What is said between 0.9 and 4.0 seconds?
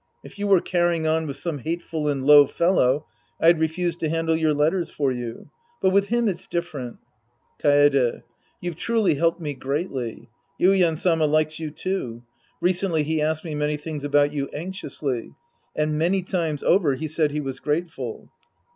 on with some hateful and low fellow, I'd refuse